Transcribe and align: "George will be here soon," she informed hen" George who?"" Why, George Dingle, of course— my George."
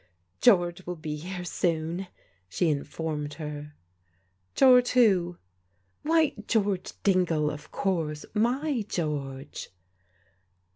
"George 0.41 0.83
will 0.87 0.95
be 0.95 1.15
here 1.15 1.43
soon," 1.45 2.07
she 2.49 2.69
informed 2.69 3.35
hen" 3.35 3.71
George 4.55 4.89
who?"" 4.93 5.37
Why, 6.01 6.33
George 6.47 6.93
Dingle, 7.03 7.51
of 7.51 7.69
course— 7.71 8.25
my 8.49 8.83
George." 8.89 9.69